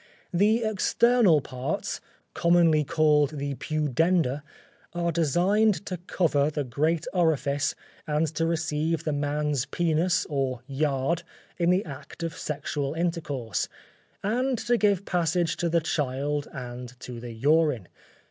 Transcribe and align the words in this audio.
_The 0.39 0.63
external 0.63 1.41
parts, 1.41 2.01
commonly 2.33 2.83
called 2.83 3.37
the 3.37 3.53
pudenda, 3.53 4.41
are 4.93 5.11
designed 5.11 5.85
to 5.85 5.97
cover 5.97 6.49
the 6.49 6.63
great 6.63 7.05
orifice 7.13 7.75
and 8.07 8.25
to 8.33 8.47
receive 8.47 9.03
the 9.03 9.13
man's 9.13 9.67
penis 9.67 10.25
or 10.27 10.63
yard 10.65 11.21
in 11.59 11.69
the 11.69 11.85
act 11.85 12.23
of 12.23 12.35
sexual 12.35 12.95
intercourse, 12.95 13.69
and 14.23 14.57
to 14.57 14.75
give 14.75 15.05
passage 15.05 15.55
to 15.57 15.69
the 15.69 15.81
child 15.81 16.47
and 16.51 16.99
to 17.01 17.19
the 17.19 17.33
urine. 17.33 17.87